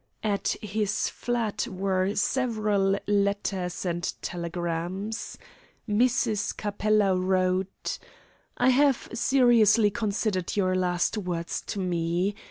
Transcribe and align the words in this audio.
At 0.23 0.55
his 0.63 1.09
flat 1.09 1.67
were 1.67 2.15
several 2.15 2.97
letters 3.05 3.85
and 3.85 4.01
telegrams. 4.23 5.37
Mrs. 5.87 6.57
Capella 6.57 7.15
wrote: 7.15 7.99
"I 8.57 8.69
have 8.69 9.09
seriously 9.13 9.91
considered 9.91 10.57
your 10.57 10.73
last 10.73 11.19
words 11.19 11.61
to 11.67 11.79
me. 11.79 12.33